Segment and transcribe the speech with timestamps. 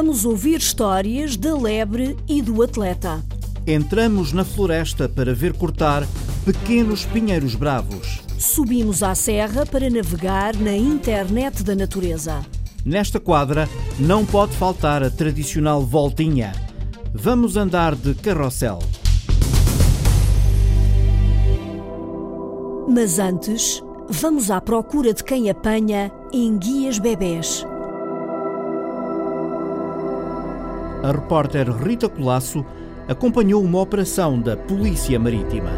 [0.00, 3.20] Vamos ouvir histórias da lebre e do atleta.
[3.66, 6.06] Entramos na floresta para ver cortar
[6.44, 8.20] pequenos pinheiros bravos.
[8.38, 12.46] Subimos à serra para navegar na internet da natureza.
[12.84, 16.52] Nesta quadra não pode faltar a tradicional voltinha.
[17.12, 18.78] Vamos andar de carrossel.
[22.88, 27.66] Mas antes, vamos à procura de quem apanha enguias bebés.
[31.02, 32.66] A repórter Rita Colasso
[33.06, 35.70] acompanhou uma operação da Polícia Marítima.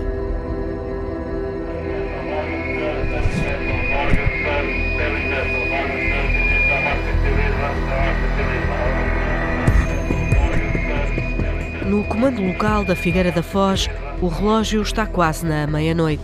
[11.87, 13.91] No comando local da Figueira da Foz,
[14.23, 16.23] o relógio está quase na meia-noite.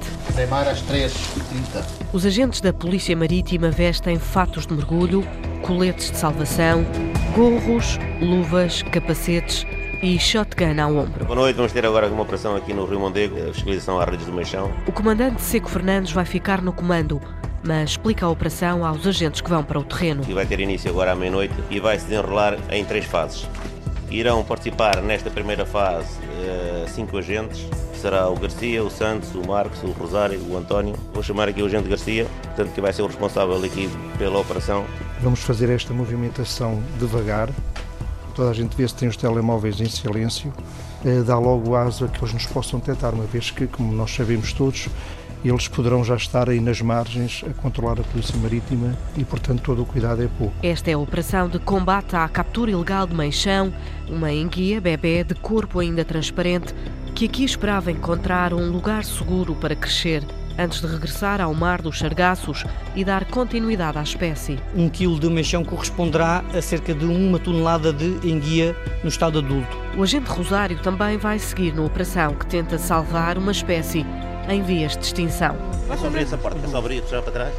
[0.70, 1.84] Às 3h30.
[2.14, 5.22] Os agentes da Polícia Marítima vestem fatos de mergulho,
[5.62, 6.84] coletes de salvação,
[7.34, 9.66] gorros, luvas, capacetes
[10.02, 11.24] e shotgun ao ombro.
[11.24, 14.26] Boa noite, vamos ter agora uma operação aqui no Rio Mondego, a fiscalização às redes
[14.26, 14.70] do Meixão.
[14.86, 17.20] O comandante Seco Fernandes vai ficar no comando,
[17.62, 20.22] mas explica a operação aos agentes que vão para o terreno.
[20.28, 23.48] E vai ter início agora à meia-noite e vai se desenrolar em três fases.
[24.10, 27.66] Irão participar nesta primeira fase eh, cinco agentes.
[28.00, 30.94] Será o Garcia, o Santos, o Marcos, o Rosário, o António.
[31.12, 34.84] Vou chamar aqui o agente Garcia, portanto que vai ser o responsável aqui pela operação.
[35.20, 37.48] Vamos fazer esta movimentação devagar.
[38.34, 40.52] Toda a gente vê se tem os telemóveis em silêncio.
[41.04, 44.52] Eh, dá logo asa que eles nos possam tentar, uma vez que, como nós sabemos
[44.52, 44.88] todos,
[45.44, 49.82] eles poderão já estar aí nas margens a controlar a Polícia Marítima e, portanto, todo
[49.82, 50.54] o cuidado é pouco.
[50.62, 53.72] Esta é a operação de combate à captura ilegal de meixão,
[54.08, 56.74] uma enguia bebê de corpo ainda transparente
[57.16, 60.22] que aqui esperava encontrar um lugar seguro para crescer
[60.58, 62.62] antes de regressar ao mar dos sargaços
[62.94, 64.58] e dar continuidade à espécie.
[64.74, 69.78] Um quilo de meixão corresponderá a cerca de uma tonelada de enguia no estado adulto.
[69.96, 74.04] O agente Rosário também vai seguir na operação que tenta salvar uma espécie
[74.46, 75.56] em vias de extinção.
[75.90, 77.54] É só abrir essa porta, é só abrir e puxar para trás.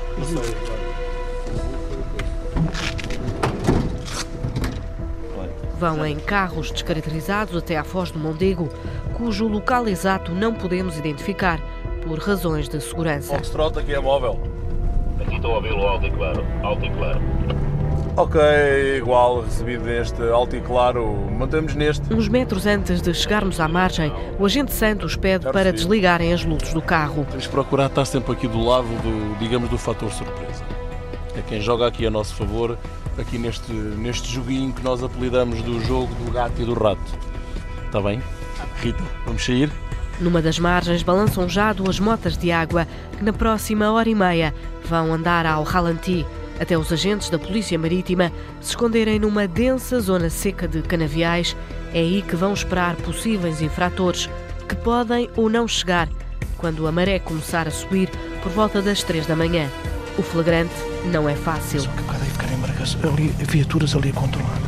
[5.80, 8.68] Vão em carros descaracterizados até à Foz do Mondego,
[9.18, 11.60] cujo local exato não podemos identificar
[12.04, 13.36] por razões de segurança.
[13.36, 14.40] Foxtrot aqui é móvel.
[15.20, 16.46] Aqui estou a ouvi-lo alto e claro.
[16.64, 17.20] Alto e claro.
[18.16, 18.40] Ok,
[18.98, 21.16] igual, recebido neste alto e claro.
[21.32, 22.14] Mantemos neste.
[22.14, 26.72] Uns metros antes de chegarmos à margem, o agente Santos pede para desligarem as luzes
[26.74, 27.26] do carro.
[27.26, 30.64] Temos que procurar estar sempre aqui do lado do, digamos, do fator surpresa.
[31.36, 32.78] É quem joga aqui a nosso favor,
[33.18, 37.18] aqui neste, neste joguinho que nós apelidamos do jogo do gato e do rato.
[37.86, 38.22] Está bem?
[38.81, 39.72] Rita, vamos sair?
[40.19, 42.88] Numa das margens balançam já duas motas de água
[43.18, 44.53] que na próxima hora e meia
[44.84, 46.25] vão andar ao ralenti
[46.59, 51.56] até os agentes da Polícia Marítima se esconderem numa densa zona seca de canaviais.
[51.94, 54.29] É aí que vão esperar possíveis infratores
[54.68, 56.09] que podem ou não chegar
[56.57, 58.09] quando a maré começar a subir
[58.41, 59.69] por volta das três da manhã.
[60.18, 60.74] O flagrante
[61.12, 61.81] não é fácil.
[61.81, 64.59] Só que aí ficarem marcas, ali, viaturas ali a controlar.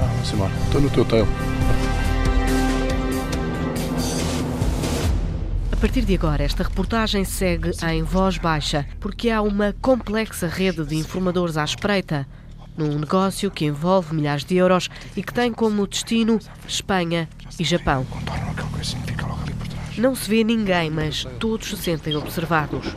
[0.00, 0.52] Ah, vamos embora.
[0.66, 1.26] Estou no teu tail.
[5.78, 10.84] A partir de agora, esta reportagem segue em voz baixa, porque há uma complexa rede
[10.84, 12.26] de informadores à espreita,
[12.76, 17.28] num negócio que envolve milhares de euros e que tem como destino Espanha
[17.60, 18.04] e Japão.
[19.96, 22.92] Não se vê ninguém, mas todos se sentem observados.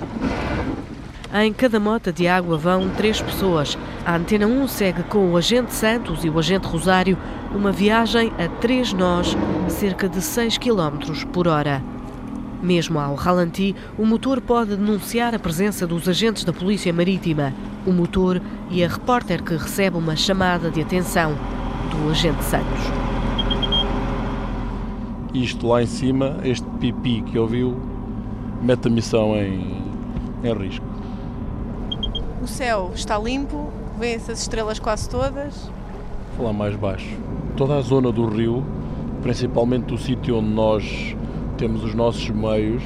[1.31, 3.77] Em cada mota de água vão três pessoas.
[4.03, 7.15] A Antena 1 segue com o agente Santos e o agente Rosário
[7.53, 9.37] uma viagem a três nós,
[9.69, 12.00] cerca de 6 km por hora.
[12.61, 17.53] Mesmo ao ralenti, o motor pode denunciar a presença dos agentes da Polícia Marítima.
[17.87, 18.39] O motor
[18.69, 21.35] e a repórter que recebe uma chamada de atenção
[21.89, 22.81] do agente Santos.
[25.33, 27.81] Isto lá em cima, este pipi que ouviu,
[28.61, 29.81] mete a missão em,
[30.43, 30.85] em risco.
[32.41, 35.71] O céu está limpo, vêem-se as estrelas quase todas.
[36.37, 37.17] Vou falar mais baixo.
[37.57, 38.63] Toda a zona do rio,
[39.23, 41.15] principalmente do sítio onde nós
[41.61, 42.81] temos os nossos meios,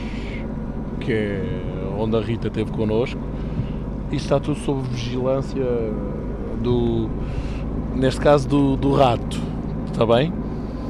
[0.99, 1.41] que é
[1.97, 3.21] onde a Rita esteve connosco,
[4.11, 5.63] isso está tudo sob vigilância
[6.61, 7.09] do,
[7.95, 9.39] neste caso, do, do rato.
[9.89, 10.29] Está bem?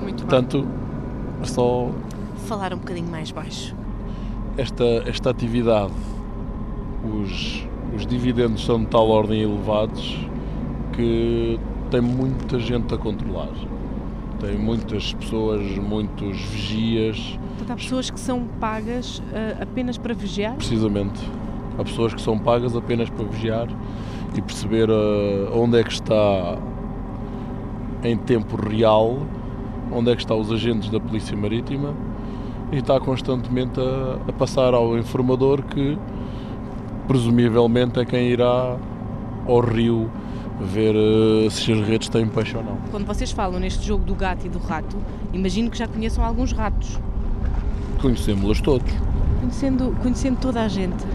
[0.02, 0.68] Muito Portanto,
[1.44, 1.92] só
[2.48, 3.76] Falar um bocadinho mais baixo.
[4.58, 5.94] esta, esta atividade,
[7.04, 10.18] os, os dividendos são de tal ordem elevados
[10.94, 11.60] que
[11.92, 13.54] tem muita gente a controlar.
[14.40, 20.56] Tem muitas pessoas, muitos vigias, Portanto, há pessoas que são pagas ah, apenas para vigiar?
[20.56, 21.20] precisamente.
[21.78, 23.68] Há pessoas que são pagas apenas para vigiar
[24.36, 26.58] e perceber ah, onde é que está
[28.04, 29.18] em tempo real
[29.92, 31.94] onde é que estão os agentes da Polícia Marítima
[32.72, 35.98] e está constantemente a, a passar ao informador que
[37.08, 38.78] presumivelmente é quem irá
[39.48, 40.10] ao rio
[40.60, 42.78] ver uh, se as redes têm peixe ou não.
[42.92, 44.98] Quando vocês falam neste jogo do gato e do rato,
[45.34, 47.00] imagino que já conheçam alguns ratos.
[48.02, 48.92] Conhecemos-los todos.
[49.40, 51.06] Conhecendo, conhecendo toda a gente,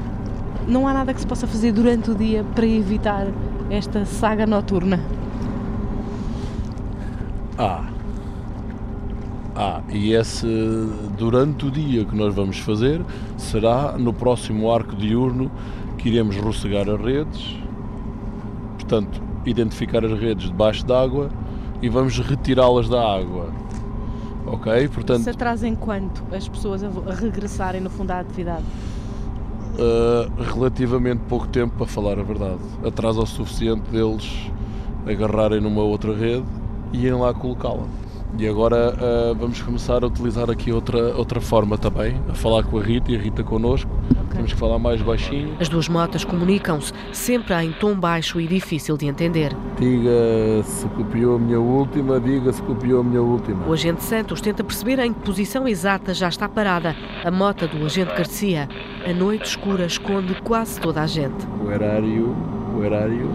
[0.66, 3.26] não há nada que se possa fazer durante o dia para evitar
[3.70, 5.00] esta saga noturna?
[7.58, 7.84] Ah.
[9.54, 10.46] Ah, e esse
[11.18, 13.02] durante o dia que nós vamos fazer
[13.36, 15.50] será no próximo arco diurno
[15.98, 17.58] que iremos rossegar as redes,
[18.78, 21.28] portanto, identificar as redes debaixo d'água
[21.82, 23.50] e vamos retirá-las da água.
[24.50, 24.88] Ok?
[24.88, 28.64] Portanto, Se atrasem quanto as pessoas a regressarem no fundo à atividade?
[29.74, 32.60] Uh, relativamente pouco tempo para falar a verdade.
[32.84, 34.50] Atrasa o suficiente deles
[35.06, 36.44] agarrarem numa outra rede
[36.92, 37.86] e irem lá colocá-la.
[38.38, 42.78] E agora uh, vamos começar a utilizar aqui outra, outra forma também, a falar com
[42.78, 43.90] a Rita e a Rita connosco.
[44.10, 44.36] Okay.
[44.36, 45.56] Temos que falar mais baixinho.
[45.60, 49.54] As duas motas comunicam-se, sempre em tom baixo e difícil de entender.
[49.78, 53.66] Diga se copiou a minha última, diga se copiou a minha última.
[53.66, 57.84] O agente Santos tenta perceber em que posição exata já está parada a mota do
[57.84, 58.68] agente Garcia.
[59.04, 61.46] A noite escura esconde quase toda a gente.
[61.62, 62.36] O horário,
[62.74, 63.28] o horário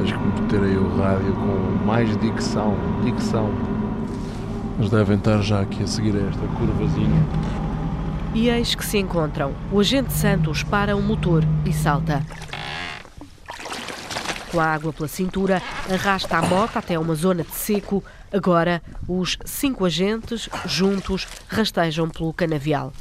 [0.00, 2.74] tens que meter aí o rádio com mais dicção,
[3.04, 3.50] dicção.
[4.78, 7.26] Eles devem estar já aqui a seguir esta curvazinha.
[8.34, 9.52] E eis que se encontram.
[9.70, 12.24] O agente Santos para o motor e salta.
[14.50, 15.62] Com a água pela cintura,
[15.92, 18.02] arrasta a moto até uma zona de seco.
[18.32, 22.92] Agora, os cinco agentes, juntos, rastejam pelo canavial.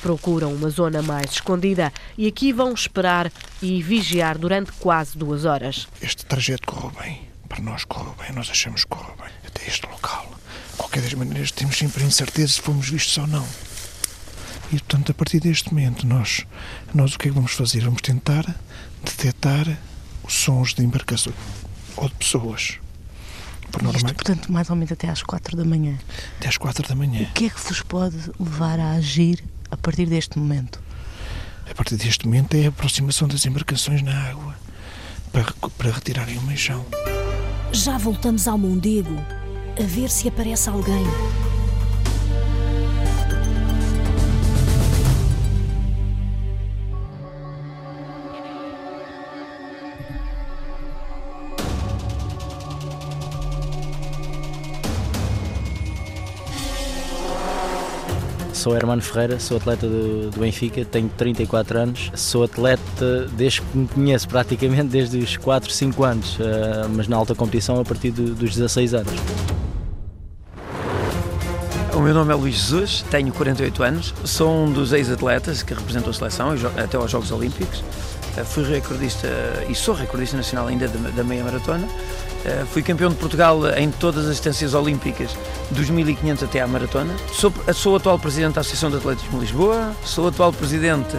[0.00, 5.88] Procuram uma zona mais escondida e aqui vão esperar e vigiar durante quase duas horas.
[6.00, 7.28] Este trajeto correu bem.
[7.48, 9.30] Para nós correu bem, nós achamos que correu bem.
[9.46, 10.26] Até este local.
[10.70, 13.46] De qualquer das maneiras, temos sempre a incerteza se fomos vistos ou não.
[14.70, 16.46] E, portanto, a partir deste momento, nós,
[16.94, 17.80] nós o que é que vamos fazer?
[17.80, 18.44] Vamos tentar
[19.02, 19.78] detectar
[20.22, 21.34] os sons de embarcações
[21.96, 22.78] ou de pessoas.
[23.72, 23.98] Por norma...
[23.98, 25.98] Isto, portanto, mais ou menos até às quatro da manhã.
[26.38, 27.22] Até às quatro da manhã.
[27.22, 30.80] O que é que vos pode levar a agir a partir deste momento?
[31.70, 34.54] A partir deste momento é a aproximação das embarcações na água
[35.32, 35.44] para,
[35.76, 36.84] para retirarem o meixão.
[37.72, 39.16] Já voltamos ao Mondego
[39.78, 41.04] a ver se aparece alguém.
[58.58, 63.78] Sou Hermano Ferreira, sou atleta do, do, Benfica, tenho 34 anos, sou atleta desde que
[63.78, 68.10] me conheço, praticamente desde os 4, 5 anos, uh, mas na alta competição a partir
[68.10, 69.12] do, dos 16 anos.
[71.94, 76.10] O meu nome é Luís Jesus, tenho 48 anos, sou um dos ex-atletas que representou
[76.10, 77.84] a seleção até aos Jogos Olímpicos.
[78.36, 79.28] Eh, fui recordista
[79.68, 81.86] e sou recordista nacional ainda da meia maratona
[82.48, 85.36] eh, fui campeão de Portugal em todas as distâncias olímpicas,
[85.70, 87.14] dos 1500 até à maratona.
[87.30, 91.16] Sou, sou atual presidente da Associação de Atletismo de Lisboa, sou atual presidente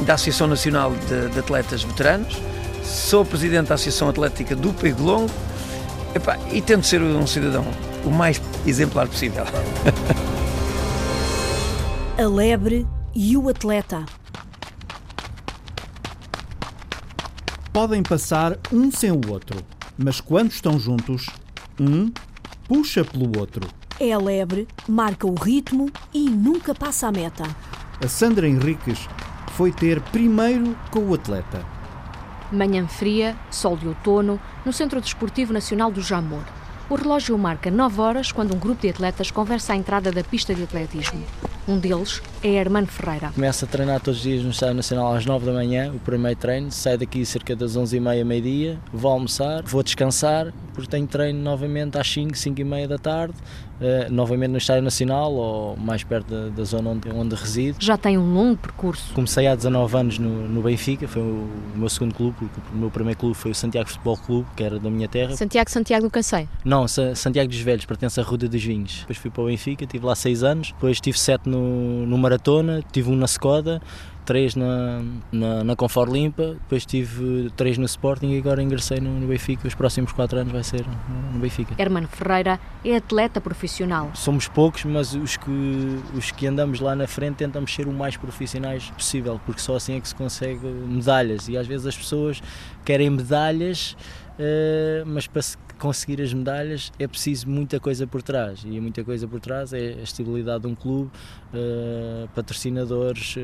[0.00, 2.36] da Associação Nacional de, de Atletas Veteranos,
[2.84, 5.30] sou presidente da Associação Atlética do Pego Longo
[6.14, 7.64] Epá, e tento ser um cidadão
[8.04, 9.44] o mais exemplar possível.
[12.18, 14.04] A lebre e o atleta.
[17.72, 19.64] Podem passar um sem o outro
[19.96, 21.26] mas quando estão juntos,
[21.80, 22.10] um
[22.66, 23.68] puxa pelo outro.
[24.00, 27.44] É lebre, marca o ritmo e nunca passa a meta.
[28.04, 29.08] A Sandra Henriques
[29.52, 31.64] foi ter primeiro com o atleta.
[32.50, 36.42] Manhã fria, sol de outono, no Centro Desportivo Nacional do Jamor.
[36.90, 40.54] O relógio marca 9 horas quando um grupo de atletas conversa à entrada da pista
[40.54, 41.22] de atletismo.
[41.66, 43.30] Um deles é Hermano Ferreira.
[43.32, 46.38] Começo a treinar todos os dias no Estádio Nacional às 9 da manhã, o primeiro
[46.38, 46.72] treino.
[46.72, 52.08] Saio daqui cerca das 11h30, meio-dia, vou almoçar, vou descansar, porque tenho treino novamente às
[52.10, 53.34] 5, 5 e meia da tarde.
[53.80, 57.78] Uh, novamente no Estádio Nacional ou mais perto da, da zona onde, onde resido.
[57.80, 59.12] Já tem um longo percurso.
[59.12, 62.36] Comecei há 19 anos no, no Benfica, foi o, o, meu segundo clube,
[62.72, 65.34] o meu primeiro clube foi o Santiago Futebol Clube, que era da minha terra.
[65.34, 66.48] Santiago Santiago do Cacém?
[66.64, 69.00] Não, Santiago dos Velhos, pertence à Ruda dos Vinhos.
[69.00, 72.84] Depois fui para o Benfica, estive lá 6 anos, depois tive 7 no, no Maratona,
[72.92, 73.82] tive um na Skoda,
[74.24, 79.18] três na, na, na Confort Limpa, depois tive três no Sporting e agora ingressei no,
[79.18, 79.66] no, Benfica.
[79.66, 80.84] Os próximos quatro anos vai ser
[81.32, 81.74] no, Benfica.
[81.78, 84.10] Hermano Ferreira é atleta profissional.
[84.14, 88.16] Somos poucos, mas os que, os que andamos lá na frente tentamos ser o mais
[88.16, 91.48] profissionais possível, porque só assim é que se consegue medalhas.
[91.48, 92.42] E às vezes as pessoas
[92.84, 93.96] querem medalhas,
[94.38, 99.02] uh, mas para se conseguir as medalhas é preciso muita coisa por trás e muita
[99.02, 101.10] coisa por trás é a estabilidade de um clube,
[101.52, 103.40] uh, patrocinadores, uh,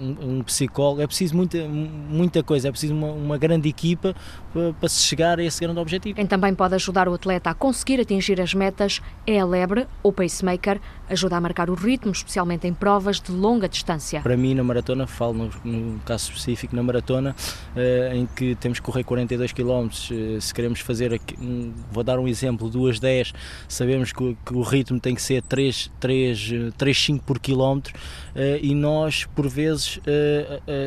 [0.00, 4.16] um, um, psicólogo, é preciso muita, muita coisa, é preciso uma, uma grande equipa
[4.52, 6.16] para, para se chegar a esse grande objetivo.
[6.16, 10.12] Quem também pode ajudar o atleta a conseguir atingir as metas é a lebre ou
[10.12, 14.20] pacemaker, ajuda a marcar o ritmo, especialmente em provas de longa distância.
[14.20, 17.34] Para mim, na maratona, falo no caso específico, na maratona,
[17.74, 22.04] uh, em que temos que correr 42 km, uh, se queremos fazer, aqui, um, vou
[22.04, 23.32] dar um exemplo, 2 10,
[23.68, 27.94] sabemos que, que, o ritmo tem que ser 3, 3, 3 5 por quilómetro
[28.34, 30.00] uh, e nós, por vezes,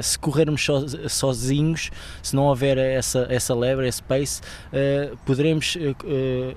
[0.02, 1.90] se corrermos so, sozinhos,
[2.22, 4.42] se não houver essa, essa lebre, esse pace,
[5.26, 5.78] poderemos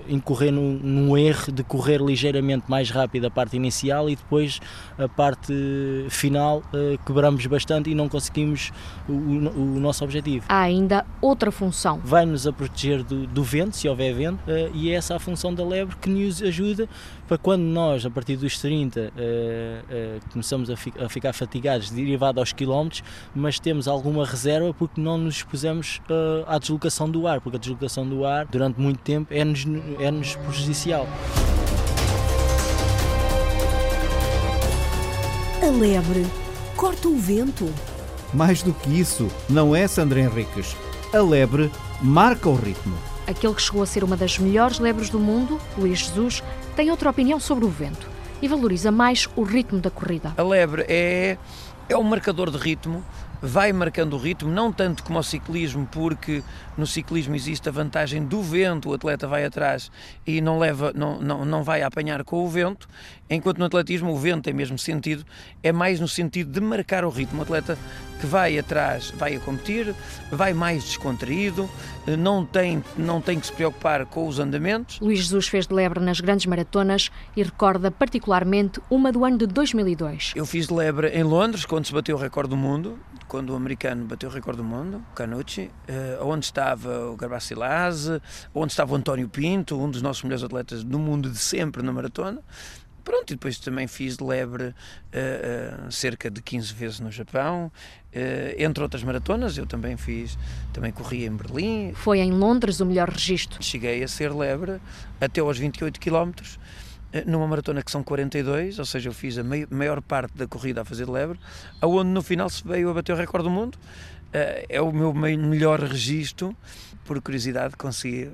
[0.07, 4.59] incorrer num, num erro de correr ligeiramente mais rápido a parte inicial e depois
[4.97, 5.53] a parte
[6.09, 6.63] final
[7.05, 8.71] quebramos bastante e não conseguimos
[9.07, 10.45] o, o, nosso objetivo.
[10.49, 11.99] Há ainda outra função.
[12.03, 14.39] Vai-nos a proteger do, do vento, se houver vento,
[14.73, 16.87] e é essa a função da lebre que nos ajuda
[17.27, 21.89] para quando nós, a partir dos 30, uh, uh, começamos a, fi a, ficar fatigados
[21.89, 26.01] derivado aos quilómetros, mas temos alguma reserva porque não nos expusemos
[26.47, 29.65] à deslocação do ar, porque a deslocação do ar durante muito tempo é-nos
[29.99, 31.07] é -nos prejudicial.
[35.65, 36.23] A lebre
[36.77, 37.67] corta o vento.
[38.31, 40.75] Mais do que isso, não é, Sandra Henriques?
[41.11, 42.95] A lebre marca o ritmo.
[43.25, 46.43] Aquele que chegou a ser uma das melhores lebres do mundo, Luís Jesus,
[46.75, 48.07] tem outra opinião sobre o vento
[48.43, 50.35] e valoriza mais o ritmo da corrida.
[50.37, 51.35] A lebre é,
[51.89, 53.03] é um marcador de ritmo,
[53.45, 56.43] vai marcando o ritmo, não tanto como o ciclismo, porque
[56.75, 59.91] no ciclismo existe a vantagem do vento, o atleta vai atrás
[60.25, 62.87] e não, leva, não, não, não vai apanhar com o vento,
[63.29, 65.23] enquanto no atletismo o vento tem mesmo sentido,
[65.61, 67.39] é mais no sentido de marcar o ritmo.
[67.39, 67.77] O atleta
[68.19, 69.93] que vai atrás vai a competir,
[70.31, 71.69] vai mais descontraído,
[72.17, 74.99] não tem, não tem que se preocupar com os andamentos.
[74.99, 79.45] Luís Jesus fez de lebre nas grandes maratonas e recorda particularmente uma do ano de
[79.45, 80.33] 2002.
[80.35, 82.97] Eu fiz de lebre em Londres, quando se bateu o recorde do mundo,
[83.27, 88.09] quando o americano bateu o recorde do mundo, Canucci, eh, onde estava o Garbacilas,
[88.53, 91.91] onde estava o António Pinto, um dos nossos melhores atletas do mundo de sempre na
[91.91, 92.41] maratona.
[93.05, 97.67] Pronto, e depois também fiz de lebre uh, uh, cerca de 15 vezes no Japão,
[97.67, 100.35] uh, entre outras maratonas, eu também fiz,
[100.73, 101.93] também corri em Berlim.
[101.93, 103.61] Foi em Londres o melhor registro.
[103.61, 104.81] Cheguei a ser lebre
[105.21, 106.57] até aos 28 quilómetros,
[107.25, 110.85] numa maratona que são 42, ou seja, eu fiz a maior parte da corrida a
[110.85, 111.39] fazer de lebre,
[111.81, 113.77] aonde no final se veio a bater o recorde do mundo.
[114.67, 116.53] É o meu melhor registro,
[117.05, 118.29] por curiosidade consegui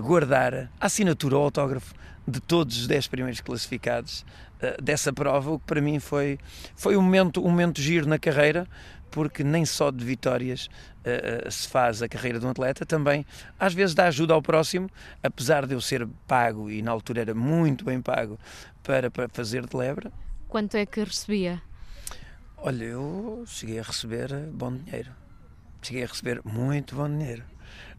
[0.00, 1.94] guardar a assinatura, o autógrafo
[2.26, 4.24] de todos os 10 primeiros classificados
[4.60, 6.38] uh, dessa prova, o que para mim foi,
[6.74, 8.66] foi um, momento, um momento giro na carreira,
[9.14, 13.24] porque nem só de vitórias uh, se faz a carreira de um atleta, também
[13.60, 14.90] às vezes dá ajuda ao próximo,
[15.22, 18.36] apesar de eu ser pago e na altura era muito bem pago
[18.82, 20.10] para, para fazer de lebre.
[20.48, 21.62] Quanto é que recebia?
[22.56, 25.12] Olha, eu cheguei a receber bom dinheiro.
[25.80, 27.44] Cheguei a receber muito bom dinheiro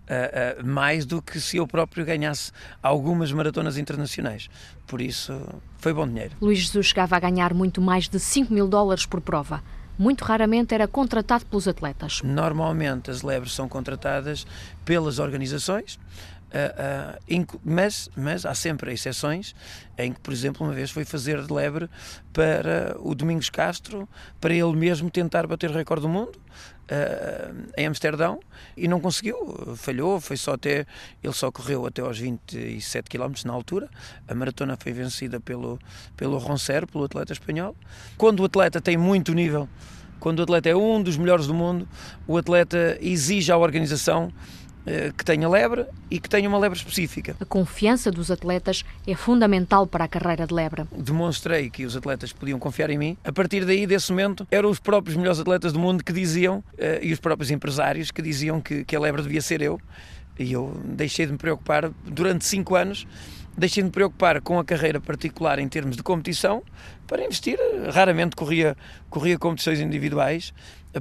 [0.06, 2.52] uh, uh, mais do que se eu próprio ganhasse
[2.84, 4.50] algumas maratonas internacionais.
[4.86, 5.34] Por isso,
[5.78, 6.36] foi bom dinheiro.
[6.42, 9.64] Luís Jesus chegava a ganhar muito mais de 5 mil dólares por prova.
[9.98, 12.22] Muito raramente era contratado pelos atletas.
[12.24, 14.46] Normalmente as lebres são contratadas
[14.84, 16.00] pelas organizações,
[16.46, 19.54] Uh, uh, mas, mas há sempre exceções
[19.98, 21.90] em que, por exemplo, uma vez foi fazer de lebre
[22.32, 24.08] para o Domingos Castro,
[24.40, 26.40] para ele mesmo tentar bater o recorde do mundo
[26.92, 28.40] uh, em Amsterdão
[28.76, 30.86] e não conseguiu, falhou, foi só até,
[31.24, 33.90] ele só correu até aos 27 km na altura,
[34.28, 35.80] a maratona foi vencida pelo,
[36.16, 37.76] pelo Roncero, pelo atleta espanhol.
[38.18, 39.68] Quando o atleta tem muito nível,
[40.20, 41.88] quando o atleta é um dos melhores do mundo,
[42.28, 44.32] o atleta exige à organização
[45.18, 47.36] que tenha lebre e que tenha uma lebre específica.
[47.40, 50.86] A confiança dos atletas é fundamental para a carreira de lebre.
[50.96, 53.18] Demonstrei que os atletas podiam confiar em mim.
[53.24, 57.00] A partir daí, desse momento, eram os próprios melhores atletas do mundo que diziam, eh,
[57.02, 59.80] e os próprios empresários, que diziam que, que a lebre devia ser eu.
[60.38, 63.08] E eu deixei de me preocupar durante cinco anos
[63.58, 66.64] deixei de me preocupar com a carreira particular em termos de competição
[67.08, 67.58] para investir.
[67.94, 68.76] Raramente corria,
[69.10, 70.54] corria competições individuais,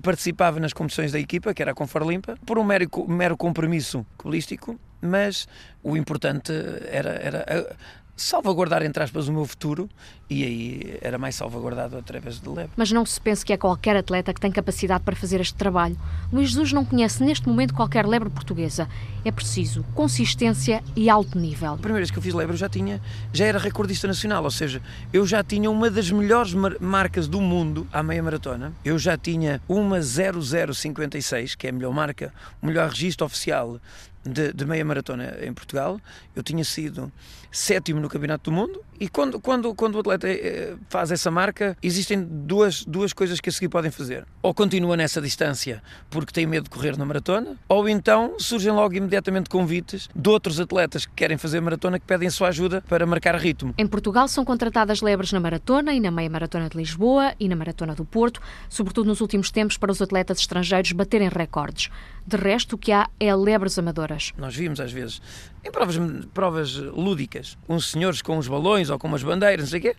[0.02, 4.78] participava nas competições da equipa, que era a Conforlimpa, por um mero, mero compromisso holístico,
[5.00, 5.46] mas
[5.82, 6.52] o importante
[6.90, 7.76] era, era
[8.16, 9.88] salvaguardar, entre aspas, o meu futuro
[10.30, 12.70] e aí era mais salvaguardado através de leve.
[12.76, 15.96] Mas não se pense que é qualquer atleta que tem capacidade para fazer este trabalho.
[16.32, 18.88] Luís Jesus não conhece neste momento qualquer lebre portuguesa.
[19.24, 21.74] É preciso consistência e alto nível.
[21.74, 23.00] A primeira vez que eu fiz lebre eu já tinha,
[23.32, 24.80] já era recordista nacional, ou seja,
[25.12, 28.72] eu já tinha uma das melhores mar marcas do mundo à meia maratona.
[28.84, 33.78] Eu já tinha uma 0056, que é a melhor marca, o melhor registro oficial
[34.24, 36.00] de, de meia maratona em Portugal.
[36.34, 37.12] Eu tinha sido
[37.54, 41.76] sétimo no Campeonato do Mundo e quando, quando, quando o atleta eh, faz essa marca,
[41.82, 44.24] existem duas, duas coisas que a seguir podem fazer.
[44.42, 48.94] Ou continua nessa distância porque tem medo de correr na maratona, ou então surgem logo
[48.94, 53.04] imediatamente convites de outros atletas que querem fazer maratona que pedem a sua ajuda para
[53.04, 53.74] marcar ritmo.
[53.76, 57.56] Em Portugal são contratadas lebres na maratona e na meia maratona de Lisboa e na
[57.56, 61.90] maratona do Porto, sobretudo nos últimos tempos para os atletas estrangeiros baterem recordes.
[62.26, 64.32] De resto, o que há é lebres amadoras.
[64.38, 65.20] Nós vimos às vezes
[65.64, 65.96] em provas,
[66.32, 69.96] provas lúdicas, uns senhores com os balões ou com umas bandeiras, não sei o quê.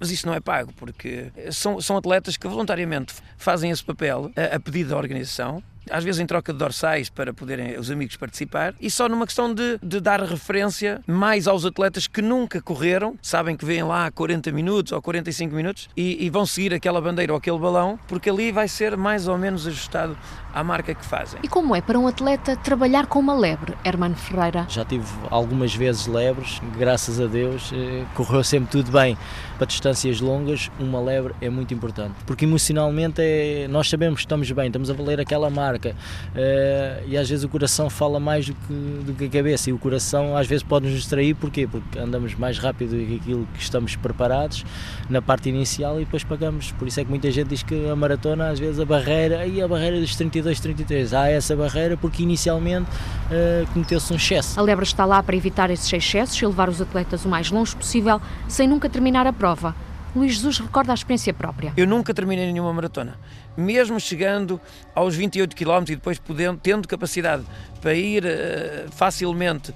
[0.00, 4.56] Mas isso não é pago, porque são, são atletas que voluntariamente fazem esse papel a,
[4.56, 8.74] a pedido da organização às vezes em troca de dorsais para poderem os amigos participar,
[8.80, 13.56] e só numa questão de, de dar referência mais aos atletas que nunca correram, sabem
[13.56, 17.38] que vêm lá 40 minutos ou 45 minutos e, e vão seguir aquela bandeira ou
[17.38, 20.16] aquele balão, porque ali vai ser mais ou menos ajustado
[20.54, 21.40] à marca que fazem.
[21.42, 24.66] E como é para um atleta trabalhar com uma lebre, Hermano Ferreira?
[24.68, 29.18] Já tive algumas vezes lebres, graças a Deus, eh, correu sempre tudo bem.
[29.58, 34.50] Para distâncias longas, uma lebre é muito importante, porque emocionalmente é, nós sabemos que estamos
[34.50, 38.54] bem, estamos a valer aquela marca uh, e às vezes o coração fala mais do
[38.54, 38.72] que,
[39.04, 41.68] do que a cabeça e o coração às vezes pode nos distrair, porquê?
[41.68, 44.64] Porque andamos mais rápido do que aquilo que estamos preparados
[45.08, 46.72] na parte inicial e depois pagamos.
[46.72, 49.62] Por isso é que muita gente diz que a maratona, às vezes a barreira, aí
[49.62, 54.58] a barreira dos 32, 33, há essa barreira porque inicialmente uh, cometeu-se um excesso.
[54.58, 57.74] A lebre está lá para evitar esses excessos e levar os atletas o mais longe
[57.74, 59.76] possível sem nunca terminar a prova prova.
[60.16, 61.72] Luís Jesus recorda a experiência própria.
[61.76, 63.18] Eu nunca terminei nenhuma maratona.
[63.56, 64.60] Mesmo chegando
[64.94, 67.44] aos 28 km e depois podendo, tendo capacidade
[67.80, 69.74] para ir uh, facilmente uh,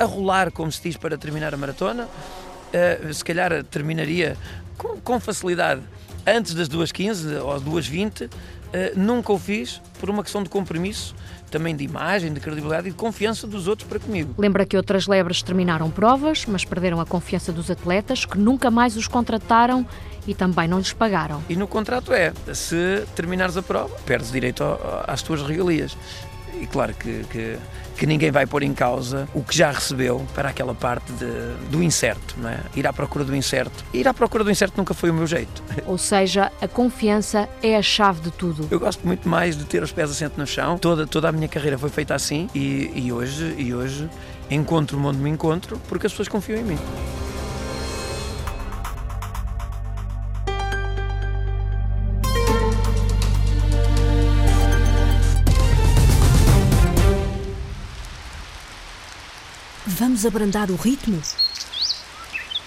[0.00, 4.36] a, a, rolar, como se diz, para terminar a maratona, uh, se calhar terminaria
[4.76, 5.82] com, com, facilidade
[6.26, 8.28] antes das 2h15 ou 2h20.
[8.96, 11.14] Nunca o fiz por uma questão de compromisso
[11.50, 14.34] também de imagem, de credibilidade e de confiança dos outros para comigo.
[14.38, 18.96] Lembra que outras lebres terminaram provas, mas perderam a confiança dos atletas, que nunca mais
[18.96, 19.86] os contrataram
[20.26, 21.42] e também não lhes pagaram.
[21.48, 24.64] E no contrato é, se terminares a prova, perdes direito
[25.06, 25.96] às tuas regalias.
[26.60, 27.58] E claro que, que
[27.96, 31.26] que ninguém vai pôr em causa o que já recebeu para aquela parte de,
[31.70, 32.58] do incerto, não é?
[32.74, 33.84] Ir à procura do incerto.
[33.92, 35.62] Ir à procura do incerto nunca foi o meu jeito.
[35.86, 38.66] Ou seja, a confiança é a chave de tudo.
[38.70, 40.78] Eu gosto muito mais de ter os pés assentos no chão.
[40.78, 44.08] Toda, toda a minha carreira foi feita assim e, e hoje, e hoje
[44.50, 46.78] encontro-me onde me encontro porque as pessoas confiam em mim.
[60.02, 61.22] Vamos abrandar o ritmo?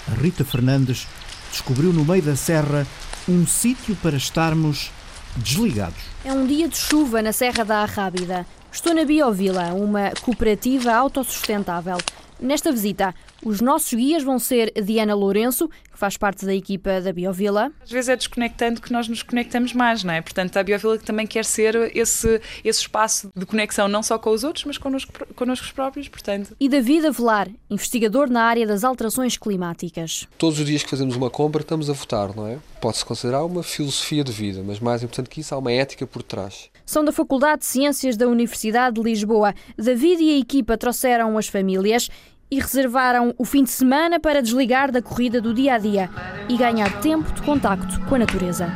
[0.09, 1.05] A Rita Fernandes
[1.51, 2.87] descobriu no meio da serra
[3.27, 4.89] um sítio para estarmos
[5.35, 6.01] desligados.
[6.23, 8.47] É um dia de chuva na Serra da Arrábida.
[8.71, 11.97] Estou na Biovila, uma cooperativa autossustentável.
[12.39, 13.13] Nesta visita,
[13.45, 17.71] os nossos guias vão ser Diana Lourenço, que faz parte da equipa da Biovila.
[17.81, 20.21] Às vezes é desconectando que nós nos conectamos mais, não é?
[20.21, 24.43] Portanto, a Biovila também quer ser esse, esse espaço de conexão não só com os
[24.43, 26.55] outros, mas connosco, connosco próprios, portanto.
[26.59, 30.27] E David Avelar, investigador na área das alterações climáticas.
[30.39, 32.57] Todos os dias que fazemos uma compra estamos a votar, não é?
[32.81, 36.23] Pode-se considerar uma filosofia de vida, mas mais importante que isso, há uma ética por
[36.23, 36.69] trás.
[36.85, 39.53] São da Faculdade de Ciências da Universidade de Lisboa.
[39.75, 42.09] David e a equipa trouxeram as famílias
[42.49, 46.09] e reservaram o fim de semana para desligar da corrida do dia a dia
[46.47, 48.67] e ganhar tempo de contacto com a natureza.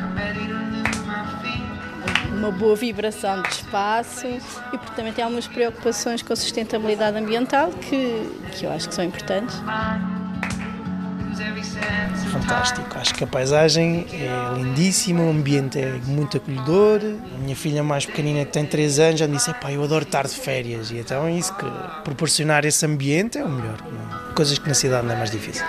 [2.38, 7.70] Uma boa vibração de espaço e porque também tem algumas preocupações com a sustentabilidade ambiental
[7.72, 9.62] que, que eu acho que são importantes.
[12.32, 17.00] Fantástico, acho que a paisagem é lindíssima, o ambiente é muito acolhedor.
[17.36, 20.04] A minha filha mais pequenina, que tem 3 anos, já me disse: Pai, eu adoro
[20.04, 20.92] estar de férias.
[20.92, 21.66] E então é isso que
[22.04, 23.78] proporcionar esse ambiente é o melhor.
[24.36, 25.66] Coisas que na cidade não é mais difícil.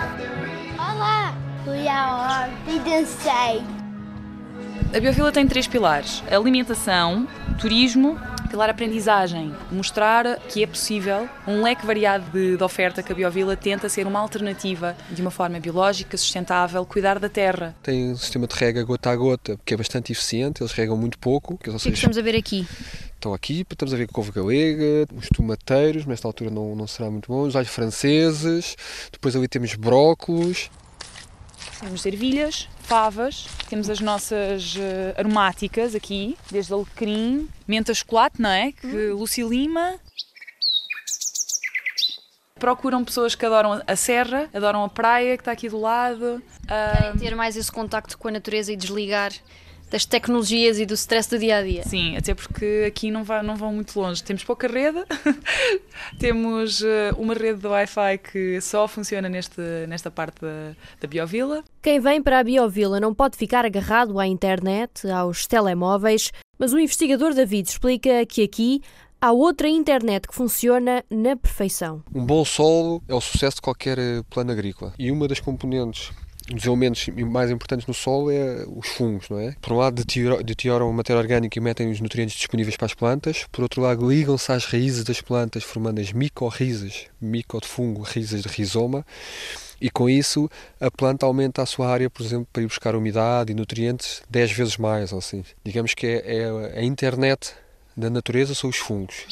[0.77, 3.80] Olá, fui à horta e dancei.
[4.93, 7.25] A Biovila tem três pilares: alimentação,
[7.59, 13.15] turismo pilar aprendizagem, mostrar que é possível um leque variado de, de, oferta que a
[13.15, 17.73] Biovila tenta ser uma alternativa de uma forma biológica, sustentável, cuidar da terra.
[17.81, 21.17] Tem um sistema de rega gota a gota que é bastante eficiente, eles regam muito
[21.17, 21.53] pouco.
[21.53, 22.67] O que, é que estamos a ver aqui?
[23.15, 27.31] Estão aqui, estamos a ver couve galega, os tomateiros, nesta altura não, não será muito
[27.31, 28.75] bom, os alhos franceses,
[29.13, 30.69] depois ali temos brócolos,
[31.81, 38.71] temos ervilhas, favas, temos as nossas uh, aromáticas aqui, desde alecrim, menta chocolate, não é?
[38.71, 39.15] Que hum.
[39.17, 39.99] Lucy Lima.
[42.59, 46.41] Procuram pessoas que adoram a serra, adoram a praia que está aqui do lado.
[46.67, 49.31] Querem ter mais esse contacto com a natureza e desligar
[49.91, 51.83] das tecnologias e do stress do dia a dia.
[51.83, 54.23] Sim, até porque aqui não, vai, não vão muito longe.
[54.23, 55.03] Temos pouca rede,
[56.17, 61.61] temos eh, uma rede de Wi-Fi que só funciona neste, nesta parte da, da Biovila.
[61.81, 66.79] Quem vem para a Biovila não pode ficar agarrado à internet, aos telemóveis, mas o
[66.79, 68.81] investigador David explica que aqui
[69.19, 72.01] há outra internet que funciona na perfeição.
[72.15, 74.93] Um bom solo é o sucesso de qualquer eh, plano agrícola.
[74.97, 76.11] E uma das componentes
[76.51, 79.55] um dos elementos mais importantes no solo é os fungos, não é?
[79.61, 80.03] Por um lado
[80.43, 84.09] deterioram a matéria orgânica e metem os nutrientes disponíveis para as plantas, por outro lado
[84.09, 89.05] ligam-se às raízes das plantas formando as micorrizas, mico de fungo, raízes de rizoma,
[89.79, 93.51] e com isso a planta aumenta a sua área, por exemplo, para ir buscar umidade
[93.51, 95.43] e nutrientes 10 vezes mais, ou assim.
[95.63, 97.53] Digamos que é, é a internet
[97.97, 99.25] da natureza são os fungos.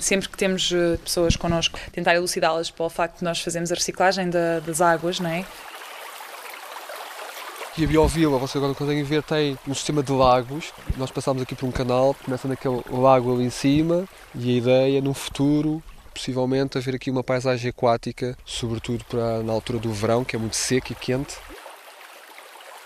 [0.00, 3.74] Sempre que temos eh, pessoas connosco, tentar elucidá-las para o facto de nós fazermos a
[3.74, 5.44] reciclagem da, das águas, não é?
[7.78, 10.72] E a Biovila, vocês agora conseguem ver, tem um sistema de lagos.
[10.96, 15.00] Nós passamos aqui por um canal, começa naquele lago ali em cima, e a ideia,
[15.00, 15.82] no futuro,
[16.12, 20.56] possivelmente, haver aqui uma paisagem aquática, sobretudo para na altura do verão, que é muito
[20.56, 21.36] seco e quente,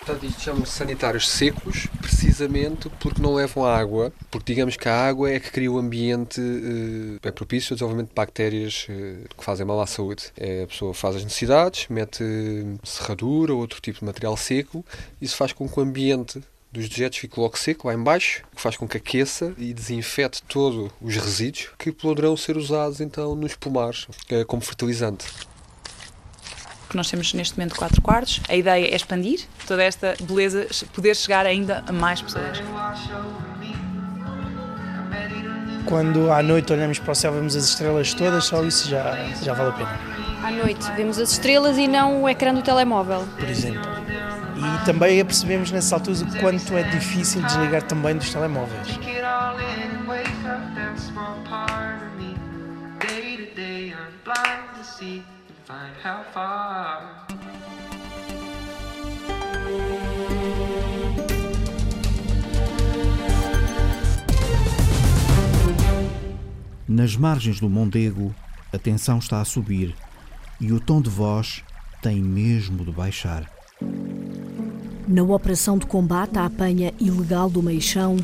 [0.04, 5.30] Portanto, isto chamam-se sanitários secos, precisamente porque não levam água, porque digamos que a água
[5.30, 9.64] é que cria o ambiente, eh, é propício ao desenvolvimento de bactérias eh, que fazem
[9.64, 10.24] mal à saúde.
[10.36, 12.22] É, a pessoa faz as necessidades, mete
[12.84, 14.84] serradura ou outro tipo de material seco,
[15.20, 18.76] isso faz com que o ambiente dos dejetos fique logo seco lá embaixo, que faz
[18.76, 24.06] com que aqueça e desinfete todos os resíduos que poderão ser usados então nos pomares
[24.28, 25.24] eh, como fertilizante
[26.94, 28.40] porque nós temos neste momento 4 quartos.
[28.48, 32.62] A ideia é expandir toda esta beleza, poder chegar ainda a mais pessoas.
[35.86, 39.52] Quando à noite olhamos para o céu, vemos as estrelas todas, só isso já, já
[39.54, 40.00] vale a pena.
[40.44, 43.26] À noite vemos as estrelas e não o ecrã do telemóvel.
[43.38, 43.82] Por exemplo.
[44.56, 48.98] E também apercebemos nessas alturas o quanto é difícil desligar também dos telemóveis.
[55.66, 57.26] Find how far.
[66.86, 68.34] Nas margens do Mondego,
[68.72, 69.94] a tensão está a subir
[70.60, 71.64] e o tom de voz
[72.02, 73.50] tem mesmo de baixar.
[75.08, 78.16] Na operação de combate à apanha ilegal do Meixão,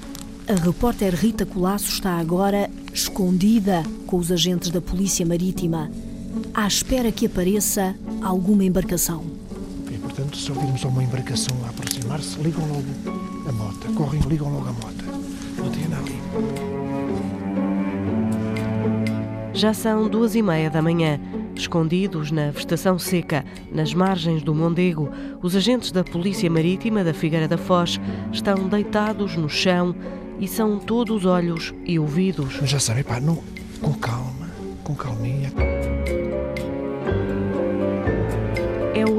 [0.47, 5.91] a repórter Rita Colasso está agora escondida com os agentes da Polícia Marítima
[6.55, 9.25] à espera que apareça alguma embarcação.
[9.91, 12.85] E, portanto, se ouvirmos uma embarcação a aproximar-se, ligam logo
[13.49, 15.05] a moto, correm, ligam logo a moto.
[15.57, 16.21] Não ali.
[19.53, 21.21] Já são duas e meia da manhã.
[21.55, 25.11] Escondidos na vegetação seca, nas margens do Mondego,
[25.43, 28.01] os agentes da Polícia Marítima da Figueira da Foz
[28.33, 29.95] estão deitados no chão
[30.39, 32.57] e são todos olhos e ouvidos.
[32.59, 33.43] Mas já sabem, pá, não,
[33.83, 34.49] com calma,
[34.83, 35.53] com calminha.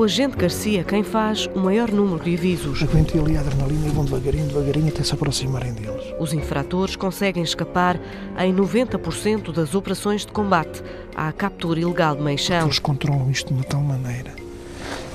[0.02, 2.82] O agente Garcia quem faz o maior número de avisos.
[2.82, 6.04] Aguentem ali a adrenalina e vão devagarinho, devagarinho até se aproximarem deles.
[6.20, 8.00] Os infratores conseguem escapar
[8.40, 10.82] em 90% das operações de combate
[11.16, 12.66] à captura ilegal de meixão.
[12.66, 14.34] Eles controlam isto de uma tal maneira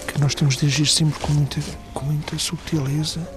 [0.06, 1.60] que nós temos de agir sempre com muita,
[1.92, 3.28] com muita subtileza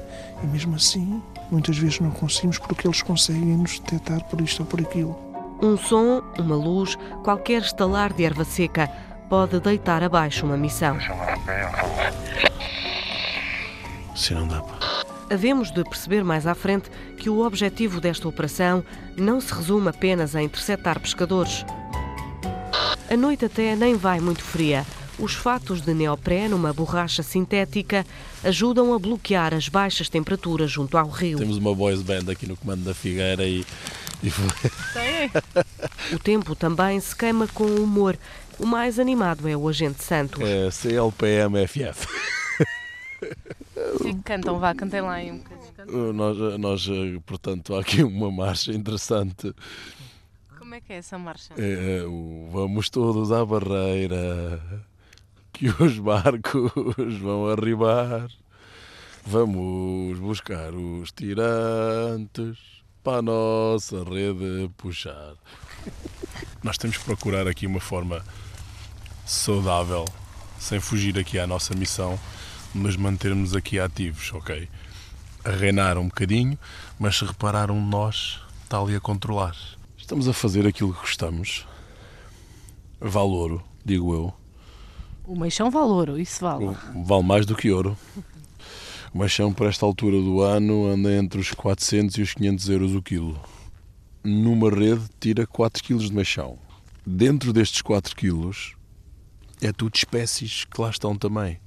[0.43, 4.67] e mesmo assim muitas vezes não conseguimos porque eles conseguem nos detectar por isto ou
[4.67, 5.17] por aquilo.
[5.63, 8.89] Um som, uma luz, qualquer estalar de erva seca
[9.29, 10.97] pode deitar abaixo uma missão.
[14.15, 14.63] Se não dá
[15.29, 18.83] Havemos de perceber mais à frente que o objetivo desta operação
[19.15, 21.63] não se resume apenas a interceptar pescadores.
[23.07, 24.83] A noite até nem vai muito fria.
[25.19, 28.05] Os fatos de neopré numa borracha sintética
[28.43, 31.37] ajudam a bloquear as baixas temperaturas junto ao rio.
[31.37, 33.65] Temos uma boys band aqui no comando da Figueira e.
[34.23, 34.31] e...
[36.15, 38.17] o tempo também se queima com o humor
[38.59, 40.41] o mais animado é o Agente Santos.
[40.41, 42.07] É CLPMFF.
[43.95, 44.59] O que cantam?
[44.59, 46.13] Vá, cantem lá aí um bocadinho.
[46.13, 46.87] Nós, nós,
[47.25, 49.53] portanto, há aqui uma marcha interessante.
[50.57, 51.53] Como é que é essa marcha?
[51.57, 54.61] É, o Vamos todos à barreira,
[55.51, 58.29] que os barcos vão arribar.
[59.25, 62.57] Vamos buscar os tirantes
[63.03, 65.33] para a nossa rede puxar.
[66.61, 68.23] Nós temos que procurar aqui uma forma
[69.29, 70.05] saudável,
[70.59, 72.19] sem fugir aqui à nossa missão,
[72.73, 74.67] nos mantermos aqui ativos, ok?
[75.45, 76.57] A reinar um bocadinho,
[76.97, 79.55] mas se reparar um nós, está ali a controlar.
[79.95, 81.67] Estamos a fazer aquilo que gostamos.
[82.99, 84.33] Vale ouro, digo eu.
[85.27, 86.75] O meixão vale ouro, isso vale.
[87.05, 87.95] Vale mais do que ouro.
[89.13, 92.95] O machão, para esta altura do ano, anda entre os 400 e os 500 euros
[92.95, 93.39] o quilo.
[94.23, 96.57] Numa rede, tira 4 quilos de machão.
[97.05, 98.75] Dentro destes 4 quilos,
[99.61, 101.59] é tudo espécies que lá estão também.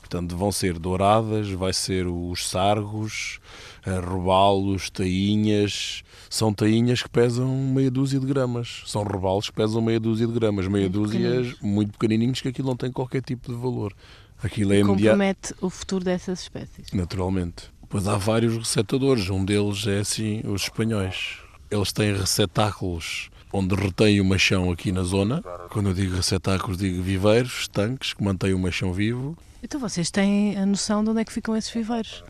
[0.00, 3.40] Portanto, vão ser douradas, vai ser os sargos,
[3.84, 6.04] eh, robalos, tainhas.
[6.30, 8.84] São tainhas que pesam meia dúzia de gramas.
[8.86, 10.68] São robalos que pesam meia dúzia de gramas.
[10.68, 13.92] Meia muito dúzia muito pequenininhos que aquilo não tem qualquer tipo de valor.
[14.40, 15.00] Aquilo é imediato.
[15.00, 16.92] Compromete o futuro dessas espécies.
[16.92, 17.64] Naturalmente.
[17.88, 19.28] Pois há vários receptadores.
[19.28, 21.38] Um deles é assim, os espanhóis.
[21.68, 25.42] Eles têm receptáculos onde retém o machão aqui na zona.
[25.70, 29.36] Quando eu digo receptáculos, digo viveiros, tanques, que mantêm o machão vivo.
[29.62, 32.22] Então vocês têm a noção de onde é que ficam esses viveiros?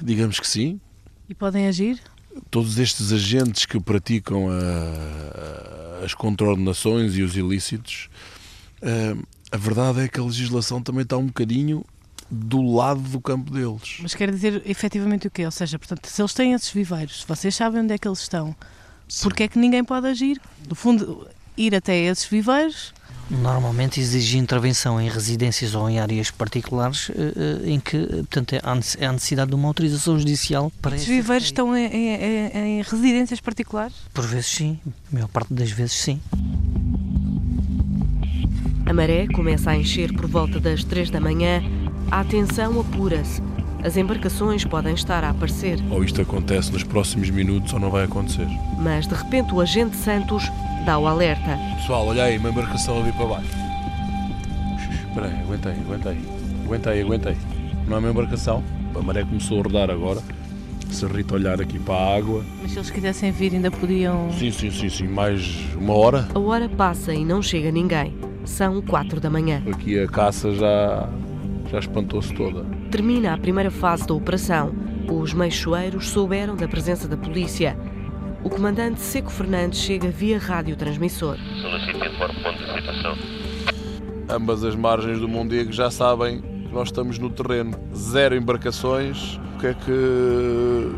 [0.00, 0.80] Digamos que sim.
[1.28, 2.00] E podem agir?
[2.50, 8.10] Todos estes agentes que praticam a, as contraordenações e os ilícitos,
[8.82, 11.84] a, a verdade é que a legislação também está um bocadinho
[12.30, 13.98] do lado do campo deles.
[14.02, 15.44] Mas quer dizer efetivamente o quê?
[15.44, 18.54] Ou seja, portanto, se eles têm esses viveiros, vocês sabem onde é que eles estão,
[19.22, 20.40] porque é que ninguém pode agir?
[20.68, 22.92] No fundo, ir até esses viveiros
[23.30, 27.32] Normalmente exige intervenção em residências ou em áreas particulares eh,
[27.64, 31.74] eh, em que, portanto, é, há necessidade de uma autorização judicial para Os viveiros estão
[31.74, 33.94] em, em, em, residências particulares?
[34.12, 36.20] Por vezes sim, a maior parte das vezes sim.
[38.84, 41.62] A maré começa a encher por volta das 3 da manhã.
[42.10, 43.40] A atenção apura-se.
[43.84, 45.78] As embarcações podem estar a aparecer.
[45.90, 48.46] Ou isto acontece nos próximos minutos ou não vai acontecer.
[48.78, 50.50] Mas de repente o agente Santos
[50.86, 51.58] dá o alerta.
[51.76, 53.50] Pessoal, olha aí, uma embarcação ali para baixo.
[55.06, 56.18] Espera aí, aguenta aí, aguenta aí.
[56.64, 57.36] Aguenta aí, aguenta aí.
[57.86, 58.64] Não é uma embarcação.
[58.94, 60.22] A maré começou a rodar agora.
[60.90, 62.42] Se a Rita olhar aqui para a água.
[62.62, 64.32] Mas se eles quisessem vir, ainda podiam.
[64.32, 65.08] Sim, sim, sim, sim.
[65.08, 66.26] Mais uma hora.
[66.34, 68.14] A hora passa e não chega ninguém.
[68.46, 69.62] São quatro da manhã.
[69.70, 71.06] Aqui a caça já,
[71.70, 72.64] já espantou-se toda.
[72.94, 74.72] Termina a primeira fase da operação.
[75.10, 77.76] Os meixoeiros souberam da presença da polícia
[78.44, 81.36] o comandante Seco Fernandes chega via radiotransmissor.
[81.60, 83.18] Solicito informe ponto de situação.
[84.30, 87.76] Ambas as margens do Mondego já sabem que nós estamos no terreno.
[87.96, 89.40] Zero embarcações.
[89.56, 89.90] O que é que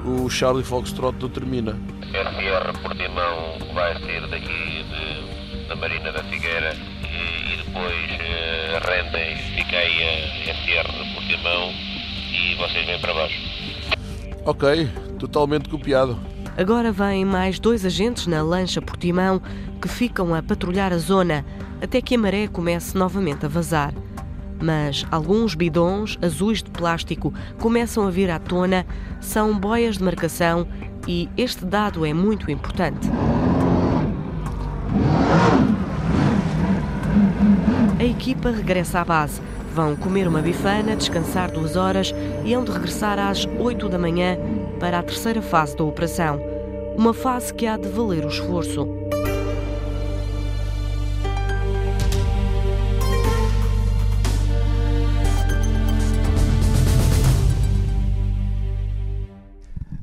[0.07, 1.79] o Charlie Foxtrot determina?
[2.13, 6.77] RFR Portimão vai sair daqui de, da Marina da Figueira
[7.77, 11.71] depois uh, rendem, fica aí a FR Portimão
[12.33, 13.39] e vocês vêm para baixo.
[14.47, 16.19] Ok, totalmente copiado.
[16.57, 19.43] Agora vêm mais dois agentes na lancha Portimão
[19.81, 21.45] que ficam a patrulhar a zona
[21.83, 23.93] até que a maré comece novamente a vazar.
[24.59, 28.87] Mas alguns bidons azuis de plástico começam a vir à tona,
[29.21, 30.67] são boias de marcação
[31.07, 33.07] e este dado é muito importante.
[38.07, 39.43] A equipa regressa à base.
[39.75, 42.15] Vão comer uma bifana, descansar duas horas
[42.45, 44.39] e hão de regressar às 8 da manhã
[44.79, 46.41] para a terceira fase da operação.
[46.97, 48.87] Uma fase que há de valer o esforço.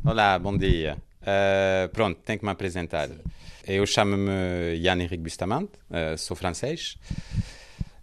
[0.04, 0.98] Olá, bom dia.
[1.22, 3.08] Uh, pronto, tenho que me apresentar.
[3.66, 6.98] Eu chamo-me Yann Henrique Bustamante, uh, sou francês.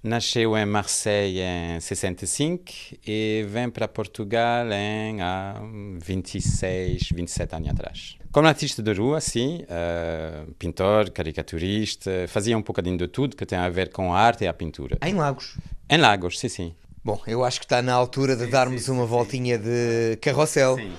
[0.02, 2.72] Nasceu em Marseille em 65
[3.06, 5.60] e vem para Portugal em há
[6.02, 8.16] 26, 27 anos atrás.
[8.32, 13.58] Como artista de rua, sim, uh, pintor, caricaturista, fazia um bocadinho de tudo que tem
[13.58, 14.96] a ver com a arte e a pintura.
[15.02, 15.58] Em Lagos?
[15.88, 16.74] Em Lagos, sim, sim.
[17.04, 20.16] Bom, eu acho que está na altura de sim, darmos sim, uma sim, voltinha de
[20.22, 20.76] carrossel.
[20.76, 20.92] Sim.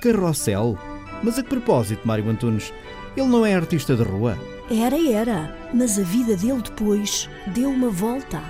[0.00, 0.78] Carrossel?
[1.24, 2.72] Mas a que propósito, Mário Antunes?
[3.16, 4.38] Ele não é artista de rua?
[4.70, 8.42] Era, era, mas a vida dele depois deu uma volta.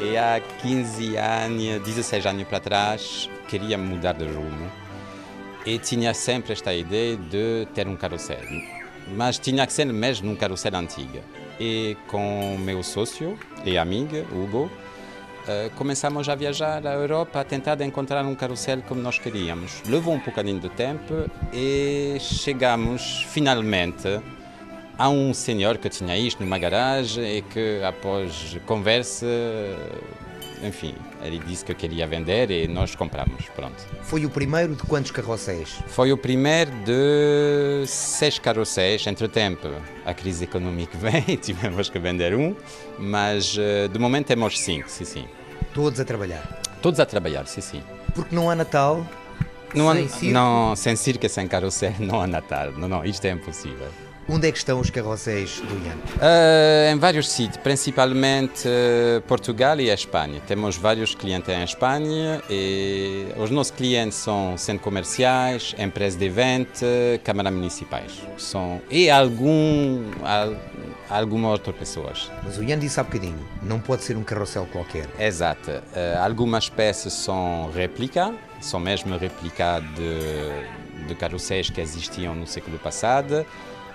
[0.00, 4.70] E há 15 anos, 16 anos para trás, queria mudar de rumo
[5.66, 8.40] e tinha sempre esta ideia de ter um carrossel.
[9.14, 11.18] Mas tinha que ser mesmo um carrossel antigo.
[11.60, 14.70] E com meu sócio e amigo, Hugo,
[15.40, 19.82] Uh, começamos a viajar à Europa a tentar encontrar um carrossel como nós queríamos.
[19.86, 24.20] Levou um bocadinho de tempo e chegamos finalmente
[24.98, 29.26] a um senhor que tinha isto numa garagem e que após conversa,
[30.62, 33.76] enfim, ele disse que queria vender e nós compramos, pronto.
[34.02, 35.78] Foi o primeiro de quantos carrosséis?
[35.88, 39.06] Foi o primeiro de seis carrosséis.
[39.06, 39.70] Entretanto,
[40.04, 42.54] a crise econômica vem e tivemos que vender um,
[42.98, 45.24] mas eh, de momento temos cinco, sim, sim.
[45.74, 46.60] Todos a trabalhar?
[46.82, 47.82] Todos a trabalhar, sim, sim.
[48.14, 49.06] Porque não há Natal
[49.74, 50.34] não sem circo?
[50.34, 52.72] Não, sem circo e sem carrossel não há Natal.
[52.72, 53.88] Não, não, isto é impossível.
[54.32, 55.96] Onde é que estão os carrosséis do Ian?
[55.96, 60.40] Uh, em vários sítios, principalmente uh, Portugal e a Espanha.
[60.46, 66.86] Temos vários clientes em Espanha e os nossos clientes são centros comerciais, empresas de evento,
[67.24, 68.22] câmaras municipais.
[68.38, 70.54] São, e algum, al,
[71.08, 72.30] algumas outras pessoas.
[72.44, 75.08] Mas o Ian disse há bocadinho, não pode ser um carrossel qualquer.
[75.18, 75.72] Exato.
[75.72, 82.78] Uh, algumas peças são réplica, são mesmo réplica de, de carrosséis que existiam no século
[82.78, 83.44] passado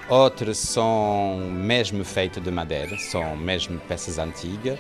[0.09, 4.79] outras são mesmo feitas de madeira, são mesmo peças antigas.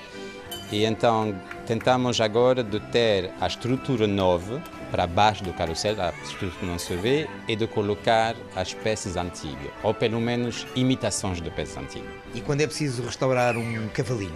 [0.71, 6.71] E então tentamos agora de ter a estrutura nova para baixo do carrossel, a estrutura
[6.71, 11.77] não se vê, e de colocar as peças antigas, ou pelo menos imitações de peças
[11.77, 12.09] antigas.
[12.33, 14.33] E quando é preciso restaurar um cavalinho?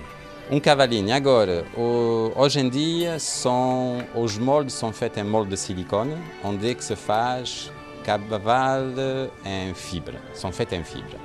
[0.52, 1.66] Um cavalinho, agora,
[2.36, 6.84] hoje em dia são, os moldes são feitos em molde de silicone, onde é que
[6.84, 7.72] se faz
[8.18, 11.18] cavalo em fibra, são feitos em fibra.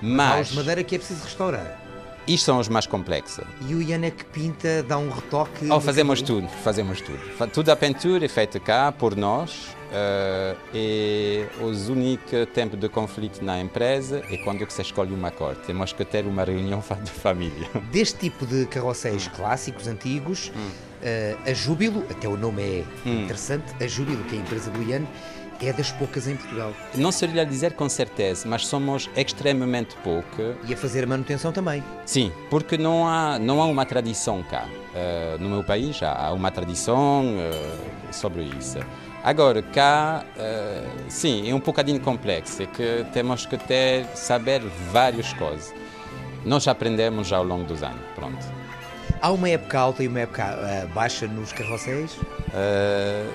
[0.00, 0.48] Mas.
[0.48, 1.80] de madeira que é preciso restaurar.
[2.26, 3.44] Isto são os mais complexos.
[3.68, 5.68] E o Ian é que pinta, dá um retoque?
[5.70, 7.20] Oh, fazemos tudo, fazemos tudo.
[7.52, 13.44] Tudo a pintura é feita cá por nós uh, e os únicos tempos de conflito
[13.44, 15.54] na empresa é quando se escolhe uma cor.
[15.66, 17.68] Temos que ter uma reunião de família.
[17.92, 20.68] Deste tipo de carrosséis clássicos, antigos, hum.
[21.02, 23.24] uh, a Júbilo, até o nome é hum.
[23.24, 25.02] interessante, a Júbilo, que é a empresa do Ian,
[25.68, 26.72] é das poucas em Portugal.
[26.94, 30.54] Não seria dizer com certeza, mas somos extremamente pouco.
[30.66, 31.82] E a fazer a manutenção também.
[32.04, 34.66] Sim, porque não há, não há uma tradição cá.
[34.94, 38.78] Uh, no meu país há uma tradição uh, sobre isso.
[39.22, 44.60] Agora, cá, uh, sim, é um bocadinho complexo, é que temos que ter, saber
[44.92, 45.74] várias coisas.
[46.44, 48.46] Nós aprendemos ao longo dos anos, pronto.
[49.20, 52.18] Há uma época alta e uma época baixa nos carrosséis?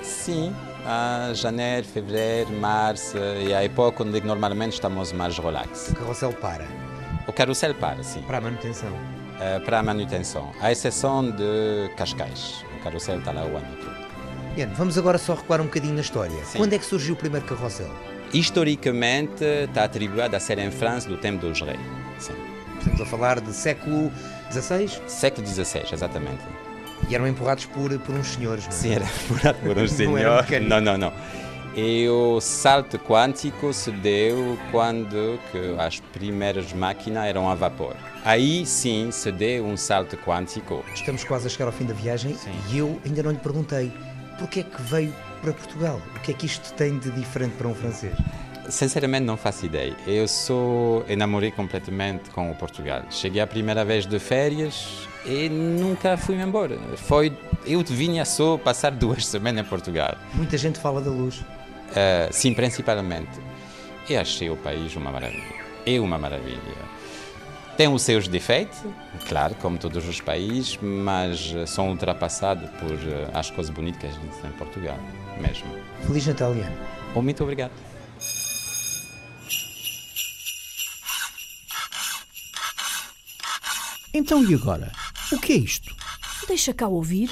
[0.03, 0.53] sim,
[0.85, 5.89] a janeiro, fevereiro, março e a época onde normalmente estamos mais relax.
[5.89, 6.67] O carrossel para?
[7.27, 8.21] O carrossel para, sim.
[8.23, 8.89] Para a manutenção?
[8.89, 12.65] Uh, para a manutenção, à exceção de Cascais.
[12.79, 13.99] O carrossel está lá o ano todo.
[14.57, 16.43] Ian, vamos agora só recuar um bocadinho na história.
[16.43, 16.57] Sim.
[16.57, 17.89] Quando é que surgiu o primeiro carrossel?
[18.33, 21.79] Historicamente está atribuído a ser em França do tempo dos reis.
[22.17, 22.33] Sim.
[22.79, 24.11] Estamos a falar de século
[24.51, 24.89] XVI?
[25.07, 26.43] Século XVI, exatamente.
[27.09, 28.75] E eram empurrados por, por uns senhores, não é?
[28.75, 30.61] Sim, era empurrado por uns senhores.
[30.67, 31.13] não, não, não.
[31.75, 35.39] E o salto quântico se deu quando
[35.77, 37.95] as primeiras máquinas eram a vapor.
[38.25, 40.83] Aí sim se deu um salto quântico.
[40.93, 42.51] Estamos quase a chegar ao fim da viagem sim.
[42.69, 43.91] e eu ainda não lhe perguntei
[44.39, 46.01] porquê é que veio para Portugal?
[46.15, 48.13] O que é que isto tem de diferente para um francês?
[48.69, 49.95] Sinceramente não faço ideia.
[50.07, 53.03] Eu sou enamorei completamente com o Portugal.
[53.09, 56.77] Cheguei a primeira vez de férias e nunca fui embora.
[56.97, 60.15] Foi, eu vinha só passar duas semanas em Portugal.
[60.33, 61.39] Muita gente fala da luz.
[61.39, 63.39] Uh, sim, principalmente.
[64.09, 65.59] Eu achei o país uma maravilha.
[65.85, 66.59] É uma maravilha.
[67.77, 68.77] Tem os seus defeitos,
[69.29, 74.11] claro, como todos os países, mas são ultrapassados por uh, as coisas bonitas que a
[74.11, 74.97] gente tem em Portugal,
[75.39, 75.65] mesmo.
[76.05, 76.71] Feliz Natal, Ian.
[77.15, 77.71] Muito obrigado.
[84.13, 84.91] Então e agora?
[85.31, 85.95] O que é isto?
[86.47, 87.29] Deixa cá ouvir.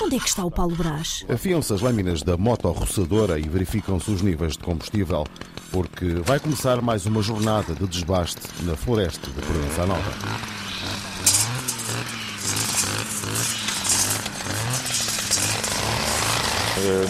[0.00, 1.24] Onde é que está o Paulo Brás?
[1.28, 5.26] Afiam-se as lâminas da moto roçadora e verificam-se os níveis de combustível,
[5.70, 10.61] porque vai começar mais uma jornada de desbaste na floresta de Provença Nova.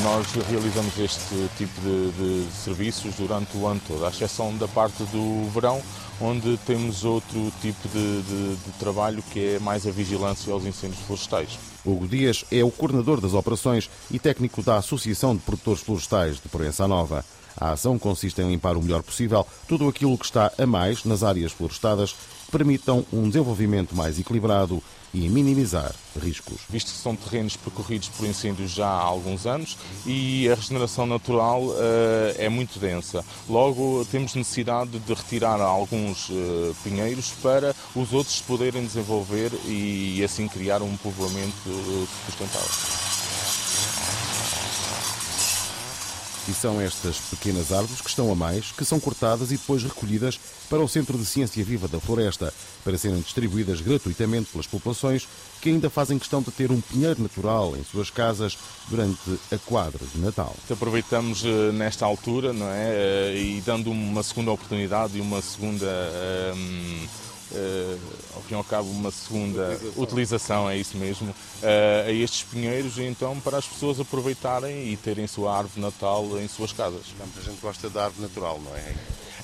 [0.02, 5.02] Nós realizamos este tipo de, de, serviços durante o ano todo, à exceção da parte
[5.04, 5.80] do verão,
[6.20, 11.00] onde temos outro tipo de, de, de trabalho que é mais a vigilância aos incêndios
[11.02, 11.58] florestais.
[11.85, 16.48] Hugo Dias é o coordenador das operações e técnico da Associação de Produtores Florestais de
[16.48, 17.24] Proença Nova.
[17.56, 21.22] A ação consiste em limpar o melhor possível tudo aquilo que está a mais nas
[21.22, 22.14] áreas florestadas
[22.53, 24.83] permitam um desenvolvimento mais equilibrado
[25.15, 26.61] e minimizar riscos.
[26.69, 31.63] Visto que são terrenos percorridos por incêndios já há alguns anos e a regeneração natural
[31.63, 31.75] uh,
[32.37, 33.25] é muito densa.
[33.48, 40.46] Logo, temos necessidade de retirar alguns uh, pinheiros para os outros poderem desenvolver e assim
[40.46, 43.02] criar um povoamento uh, sustentável.
[46.53, 50.38] E são estas pequenas árvores que estão a mais que são cortadas e depois recolhidas
[50.69, 52.53] para o Centro de Ciência Viva da Floresta,
[52.85, 55.27] para serem distribuídas gratuitamente pelas populações
[55.63, 58.59] que ainda fazem questão de ter um pinheiro natural em suas casas
[58.90, 60.55] durante a quadra de Natal.
[60.71, 65.87] Aproveitamos eh, nesta altura não é, eh, e dando uma segunda oportunidade e uma segunda.
[66.55, 68.00] Um uh,
[68.35, 72.42] ao fim e ao cabo, uma segunda utilização, utilização é isso mesmo, uh, a estes
[72.44, 77.03] pinheiros, então, para as pessoas aproveitarem e terem sua árvore natal em suas casas.
[77.15, 78.94] Então, a gente gosta da árvore natural, não é?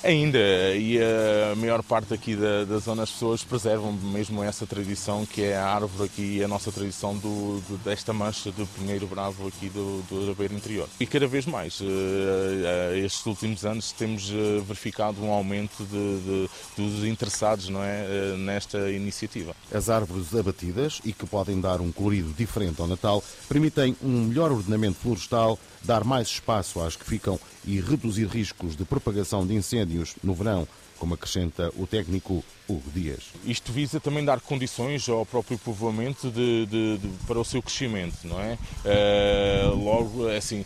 [0.03, 0.39] Ainda,
[0.75, 5.43] e a maior parte aqui da, da zona as pessoas preservam mesmo essa tradição que
[5.43, 9.69] é a árvore aqui, a nossa tradição do, do, desta mancha de pinheiro bravo aqui
[9.69, 10.87] do, do Beira Interior.
[10.99, 14.29] E cada vez mais, uh, uh, estes últimos anos temos
[14.65, 19.55] verificado um aumento de, de, dos interessados não é, nesta iniciativa.
[19.73, 24.51] As árvores abatidas e que podem dar um colorido diferente ao Natal permitem um melhor
[24.51, 30.15] ordenamento florestal, dar mais espaço às que ficam e reduzir riscos de propagação de incêndios
[30.23, 33.23] no verão, como acrescenta o técnico Hugo Dias.
[33.45, 38.17] Isto visa também dar condições ao próprio povoamento de, de, de, para o seu crescimento,
[38.25, 38.57] não é?
[38.83, 40.65] Uh, logo, é assim,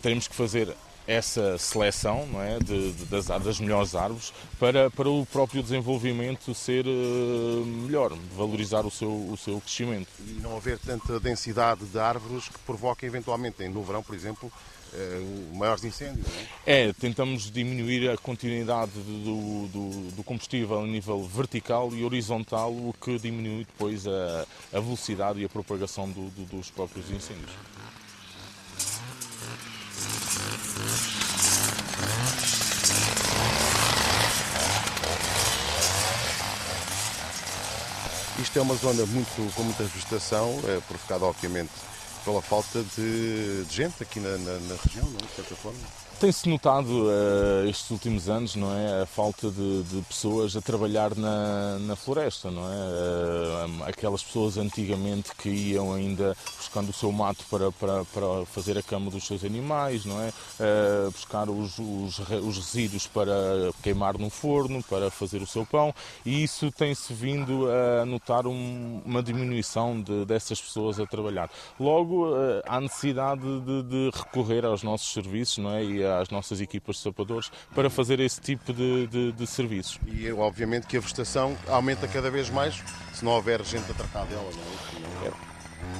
[0.00, 0.74] teremos que fazer
[1.06, 6.54] essa seleção não é, de, de, das, das, melhores árvores para, para o próprio desenvolvimento
[6.54, 10.08] ser uh, melhor, valorizar o seu, o seu crescimento.
[10.20, 14.52] E não haver tanta densidade de árvores que provoquem eventualmente, no verão, por exemplo,
[14.92, 16.88] uh, maiores incêndios, não é?
[16.88, 22.94] É, tentamos diminuir a continuidade do, do, do, combustível a nível vertical e horizontal, o
[23.00, 27.50] que diminui depois a, a velocidade e a propagação do, dos próprios incêndios.
[38.40, 41.70] Isto é uma zona muito, com muita vegetação, é provocada obviamente
[42.24, 45.22] pela falta de, de gente aqui na, na, na região, não, é?
[45.22, 45.78] de certa forma.
[46.22, 51.16] Tem-se notado uh, estes últimos anos, não é, a falta de, de pessoas a trabalhar
[51.16, 52.76] na, na floresta, não é?
[52.76, 58.78] Uh, aquelas pessoas antigamente que iam ainda buscando o seu mato para, para, para fazer
[58.78, 60.28] a cama dos seus animais, não é?
[60.60, 63.34] Uh, buscar os, os, os resíduos para
[63.82, 65.92] queimar no forno, para fazer o seu pão,
[66.24, 71.50] e isso tem-se vindo a notar um, uma diminuição de, dessas pessoas a trabalhar.
[71.80, 72.28] Logo,
[72.64, 76.11] há necessidade de, de, recorrer aos nossos serviços, não é?
[76.20, 79.98] Às nossas equipas de sapadores para fazer esse tipo de, de, de serviços.
[80.06, 82.82] E obviamente que a vegetação aumenta cada vez mais
[83.12, 85.28] se não houver gente a tratar dela, não é?
[85.28, 85.52] é.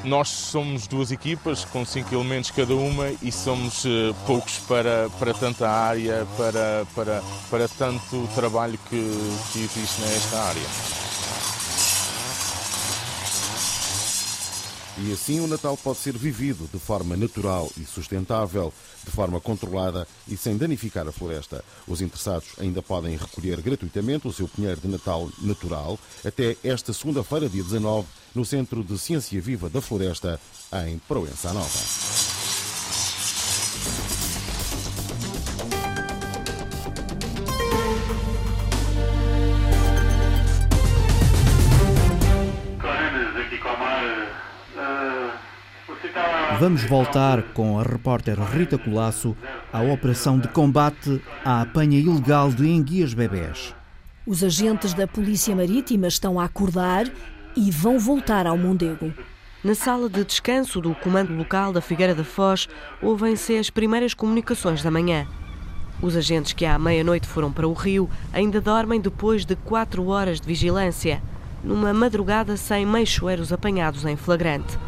[0.04, 5.32] Nós somos duas equipas com cinco elementos cada uma e somos uh, poucos para, para
[5.32, 9.00] tanta área, para, para, para tanto trabalho que,
[9.52, 11.11] que existe nesta área.
[14.98, 18.72] E assim o Natal pode ser vivido de forma natural e sustentável,
[19.04, 21.64] de forma controlada e sem danificar a floresta.
[21.86, 27.48] Os interessados ainda podem recolher gratuitamente o seu pinheiro de Natal natural até esta segunda-feira,
[27.48, 30.38] dia 19, no Centro de Ciência Viva da Floresta,
[30.86, 32.41] em Proença Nova.
[46.58, 49.36] Vamos voltar com a repórter Rita Colasso
[49.72, 53.74] à operação de combate à apanha ilegal de enguias bebés.
[54.26, 57.10] Os agentes da Polícia Marítima estão a acordar
[57.56, 59.12] e vão voltar ao Mondego.
[59.64, 62.68] Na sala de descanso do Comando Local da Figueira da Foz,
[63.00, 65.26] ouvem-se as primeiras comunicações da manhã.
[66.00, 70.40] Os agentes que à meia-noite foram para o Rio ainda dormem depois de quatro horas
[70.40, 71.22] de vigilância,
[71.62, 74.78] numa madrugada sem meixoeiros apanhados em flagrante.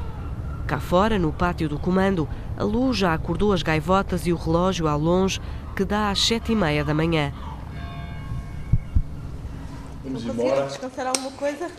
[0.66, 4.88] Cá fora, no pátio do comando, a luz já acordou as gaivotas e o relógio
[4.88, 5.40] ao longe
[5.76, 7.32] que dá às sete e meia da manhã.
[10.02, 10.66] Vamos embora.
[10.66, 11.70] descansar alguma coisa?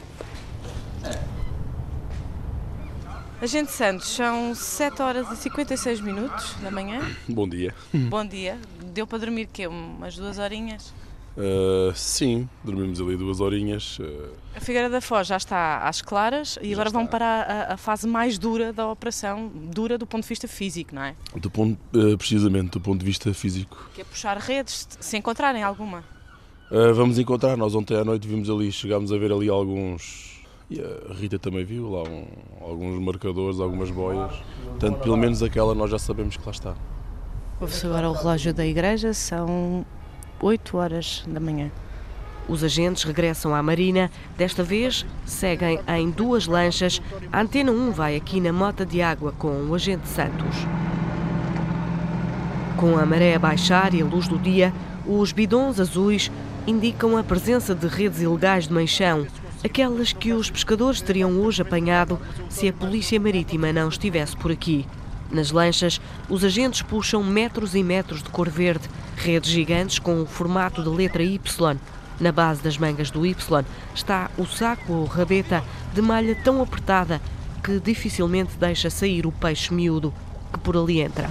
[3.41, 7.01] Agente Santos, são 7 horas e 56 minutos da manhã.
[7.27, 7.75] Bom dia.
[7.93, 8.57] Bom dia.
[8.93, 9.67] Deu para dormir quê?
[9.67, 10.93] Umas duas horinhas?
[11.37, 13.99] Uh, sim, dormimos ali duas horinhas.
[13.99, 14.29] Uh...
[14.55, 16.99] A Figueira da Foz já está às claras e já agora está.
[16.99, 20.95] vão para a, a, fase mais dura da operação, dura do ponto de vista físico,
[20.95, 21.15] não é?
[21.35, 23.89] Do ponto, uh, precisamente, do ponto de vista físico.
[23.93, 26.05] Que é puxar redes, se encontrarem alguma.
[26.95, 30.35] vamos encontrar, nós ontem à noite vimos ali, chegámos a ver ali alguns.
[30.69, 32.25] E a Rita também viu lá um,
[32.61, 34.33] alguns marcadores, algumas boias.
[34.63, 36.75] Portanto, pelo menos aquela nós já sabemos que lá está.
[37.59, 39.85] Ouve-se agora o relógio da igreja, são
[40.41, 41.71] 8 horas da manhã.
[42.47, 47.01] Os agentes regressam à Marina, desta vez seguem em duas lanchas.
[47.31, 50.55] A Antena 1 vai aqui na mota de água com o agente Santos.
[52.77, 54.71] Com a maré a baixar e a luz do dia,
[55.07, 56.31] os bidons azuis
[56.67, 59.25] indicam a presença de redes ilegais de meixão,
[59.63, 62.19] aquelas que os pescadores teriam hoje apanhado
[62.49, 64.85] se a Polícia Marítima não estivesse por aqui.
[65.35, 70.25] Nas lanchas, os agentes puxam metros e metros de cor verde, redes gigantes com o
[70.25, 71.77] formato de letra Y.
[72.21, 75.61] Na base das mangas do Y está o saco ou rabeta
[75.93, 77.21] de malha tão apertada
[77.61, 80.13] que dificilmente deixa sair o peixe miúdo
[80.53, 81.29] que por ali entra.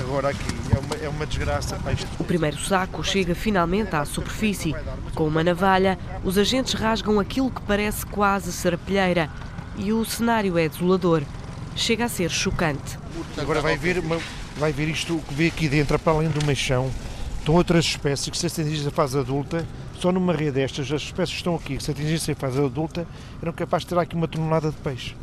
[0.00, 1.78] Agora aqui é uma, é uma desgraça.
[2.18, 4.74] O primeiro saco chega finalmente à superfície.
[5.14, 9.30] Com uma navalha, os agentes rasgam aquilo que parece quase serapilheira
[9.76, 11.22] e o cenário é desolador.
[11.76, 12.98] Chega a ser chocante.
[13.36, 14.02] Agora vai ver,
[14.56, 16.90] vai ver isto que vê aqui dentro, para além do meixão,
[17.38, 19.66] estão outras espécies que se atingissem a fase adulta,
[19.98, 23.06] só numa rede destas, as espécies que estão aqui, que se atingissem a fase adulta,
[23.42, 25.14] eram capazes de ter aqui uma tonelada de peixe.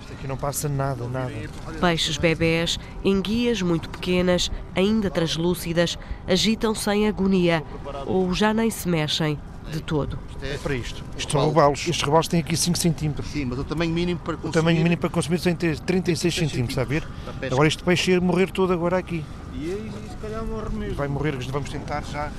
[0.00, 1.32] Isto aqui não passa nada, nada.
[1.80, 7.64] Peixes bebés, enguias muito pequenas, ainda translúcidas, agitam-se em agonia
[8.06, 9.38] ou já nem se mexem
[9.70, 10.18] de todo.
[10.42, 11.02] É para isto.
[11.16, 11.80] Isto são robalos.
[11.80, 13.22] Estes robalos têm aqui 5 cm.
[13.22, 14.50] Sim, mas o tamanho mínimo para consumir...
[14.50, 17.06] O tamanho mínimo para consumir tem 36 cm, está a ver?
[17.50, 19.24] Agora este peixe ia morrer todo agora aqui.
[19.54, 20.94] E aí, se calhar morre mesmo.
[20.94, 22.30] Vai morrer, vamos tentar já.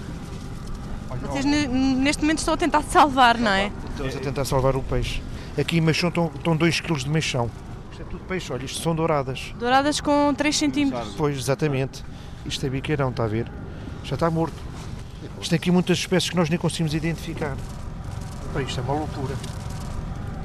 [1.21, 3.71] Vocês neste momento estão a tentar salvar, não é?
[3.91, 5.21] Estamos a tentar salvar o peixe.
[5.57, 7.49] Aqui em meixão estão, estão 2 kg de meixão.
[7.91, 9.55] Isto é tudo peixe, olha, isto são douradas.
[9.57, 10.91] Douradas com 3 cm.
[11.17, 12.03] Pois, exatamente.
[12.45, 13.51] Isto é biqueirão, está a ver?
[14.03, 14.66] Já está morto.
[15.39, 17.55] Isto tem aqui muitas espécies que nós nem conseguimos identificar.
[18.53, 19.35] Bem, isto é uma loucura.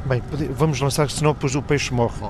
[0.05, 2.29] Bem, vamos lançar, senão depois o peixe morre.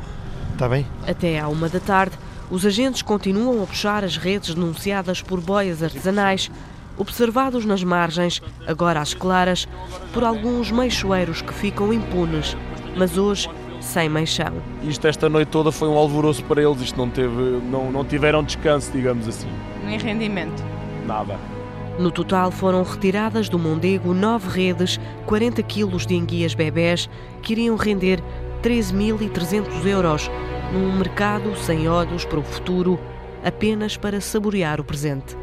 [0.52, 0.86] Está bem?
[1.06, 2.16] Até à uma da tarde,
[2.50, 6.50] os agentes continuam a puxar as redes denunciadas por boias artesanais,
[6.98, 9.66] observados nas margens, agora às claras,
[10.12, 12.56] por alguns meixoeiros que ficam impunes,
[12.96, 13.48] mas hoje
[13.80, 14.52] sem meixão.
[14.82, 18.44] Isto esta noite toda foi um alvoroço para eles, isto não, teve, não, não tiveram
[18.44, 19.48] descanso, digamos assim.
[19.84, 20.62] Nem rendimento.
[21.06, 21.38] Nada.
[21.98, 27.08] No total foram retiradas do Mondego nove redes, 40 quilos de enguias bebés,
[27.42, 28.22] que iriam render
[28.62, 30.30] 13.300 euros,
[30.72, 32.98] num mercado sem olhos para o futuro,
[33.44, 35.36] apenas para saborear o presente.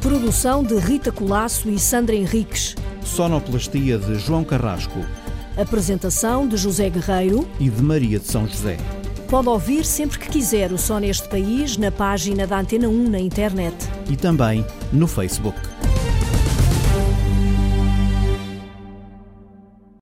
[0.00, 2.76] Produção de Rita Colasso e Sandra Henriques.
[3.02, 5.00] Sonoplastia de João Carrasco.
[5.56, 8.78] Apresentação de José Guerreiro e de Maria de São José.
[9.28, 13.20] Pode ouvir sempre que quiser o Só neste País na página da Antena 1 na
[13.20, 13.76] internet.
[14.08, 15.71] E também no Facebook.